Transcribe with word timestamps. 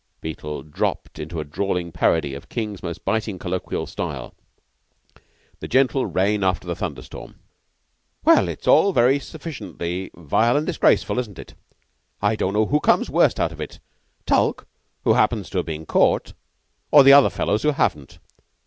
Beetle 0.19 0.63
dropped 0.63 1.19
into 1.19 1.39
a 1.39 1.43
drawling 1.45 1.91
parody 1.91 2.33
of 2.33 2.49
King's 2.49 2.81
most 2.81 3.05
biting 3.05 3.37
colloquial 3.37 3.85
style 3.85 4.33
the 5.59 5.67
gentle 5.67 6.07
rain 6.07 6.43
after 6.43 6.65
the 6.65 6.75
thunder 6.75 7.03
storm. 7.03 7.35
"Well, 8.25 8.47
it's 8.47 8.67
all 8.67 8.93
very 8.93 9.19
sufficiently 9.19 10.09
vile 10.15 10.57
and 10.57 10.65
disgraceful, 10.65 11.19
isn't 11.19 11.37
it? 11.37 11.53
I 12.19 12.35
don't 12.35 12.53
know 12.53 12.65
who 12.65 12.79
comes 12.79 13.11
out 13.11 13.37
of 13.51 13.61
it 13.61 13.73
worst: 13.73 13.79
Tulke, 14.25 14.65
who 15.03 15.13
happens 15.13 15.51
to 15.51 15.59
have 15.59 15.67
been 15.67 15.85
caught; 15.85 16.33
or 16.89 17.03
the 17.03 17.13
other 17.13 17.29
fellows 17.29 17.61
who 17.61 17.69
haven't. 17.69 18.17